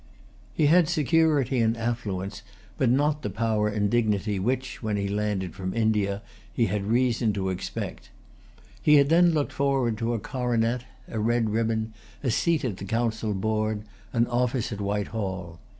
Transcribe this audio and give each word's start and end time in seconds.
He 0.51 0.65
had 0.65 0.89
security 0.89 1.59
and 1.59 1.77
affluence, 1.77 2.41
but 2.75 2.89
not 2.89 3.21
the 3.21 3.29
power 3.29 3.67
and 3.67 3.87
dignity 3.87 4.39
which, 4.39 4.81
when 4.81 4.97
he 4.97 5.07
landed 5.07 5.53
from 5.53 5.75
India, 5.75 6.23
he 6.51 6.65
had 6.65 6.87
reason 6.87 7.33
to 7.33 7.49
expect. 7.49 8.09
He 8.81 8.95
had 8.95 9.09
then 9.09 9.29
looked 9.29 9.53
forward 9.53 9.99
to 9.99 10.15
a 10.15 10.19
coronet, 10.19 10.85
a 11.07 11.19
red 11.19 11.51
ribbon, 11.51 11.93
a 12.23 12.31
seat 12.31 12.65
at 12.65 12.77
the 12.77 12.85
council 12.85 13.35
board, 13.35 13.83
an 14.11 14.25
office 14.25 14.71
at 14.71 14.81
Whitehall. 14.81 15.59